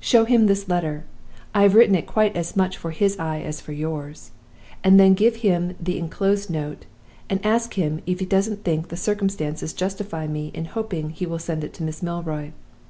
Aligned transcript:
Show 0.00 0.26
him 0.26 0.44
this 0.44 0.68
letter 0.68 1.04
I 1.54 1.62
have 1.62 1.74
written 1.74 1.94
it 1.94 2.06
quite 2.06 2.36
as 2.36 2.54
much 2.54 2.76
for 2.76 2.90
his 2.90 3.18
eye 3.18 3.40
as 3.40 3.62
for 3.62 3.72
yours 3.72 4.30
and 4.84 5.00
then 5.00 5.14
give 5.14 5.36
him 5.36 5.74
the 5.80 5.96
inclosed 5.98 6.50
note, 6.50 6.84
and 7.30 7.40
ask 7.46 7.72
him 7.78 8.02
if 8.04 8.20
he 8.20 8.26
doesn't 8.26 8.62
think 8.62 8.88
the 8.88 8.96
circumstances 8.98 9.72
justify 9.72 10.26
me 10.26 10.50
in 10.52 10.66
hoping 10.66 11.08
he 11.08 11.24
will 11.24 11.38
send 11.38 11.64
it 11.64 11.72
to 11.72 11.82
Miss 11.82 12.02
Milroy. 12.02 12.50